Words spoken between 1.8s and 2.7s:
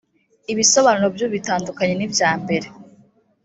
nibyambere.